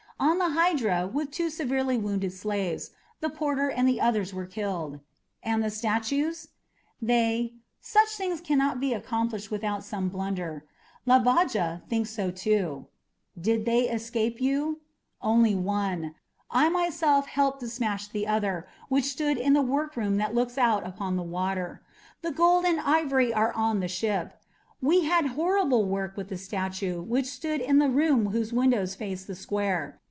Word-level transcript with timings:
On 0.21 0.37
the 0.37 0.49
Hydra, 0.49 1.09
with 1.11 1.31
two 1.31 1.49
severely 1.49 1.97
wounded 1.97 2.31
slaves. 2.31 2.91
The 3.21 3.29
porter 3.29 3.69
and 3.71 3.87
the 3.87 3.99
others 3.99 4.35
were 4.35 4.45
killed." 4.45 4.99
"And 5.41 5.63
the 5.63 5.71
statues?" 5.71 6.49
"They 7.01 7.53
such 7.79 8.09
things 8.09 8.39
can't 8.39 8.79
be 8.79 8.93
accomplished 8.93 9.49
without 9.49 9.83
some 9.83 10.03
little 10.05 10.17
blunder 10.19 10.63
Labaja 11.07 11.81
thinks 11.89 12.11
so, 12.11 12.29
too." 12.29 12.85
"Did 13.39 13.65
they 13.65 13.89
escape 13.89 14.39
you?" 14.39 14.81
"Only 15.23 15.55
one. 15.55 16.13
I 16.51 16.69
myself 16.69 17.25
helped 17.25 17.59
to 17.61 17.67
smash 17.67 18.07
the 18.07 18.27
other, 18.27 18.67
which 18.89 19.05
stood 19.05 19.37
in 19.39 19.53
the 19.53 19.63
workroom 19.63 20.17
that 20.17 20.35
looks 20.35 20.55
out 20.55 20.85
upon 20.85 21.15
the 21.15 21.23
water. 21.23 21.81
The 22.21 22.29
gold 22.31 22.63
and 22.65 22.79
ivory 22.79 23.33
are 23.33 23.53
on 23.53 23.79
the 23.79 23.87
ship. 23.87 24.39
We 24.83 25.03
had 25.05 25.29
horrible 25.33 25.85
work 25.85 26.15
with 26.15 26.29
the 26.29 26.37
statue 26.37 27.01
which 27.01 27.25
stood 27.25 27.59
in 27.59 27.79
the 27.79 27.89
room 27.89 28.27
whose 28.27 28.53
windows 28.53 28.93
faced 28.93 29.25
the 29.25 29.35
square. 29.35 29.97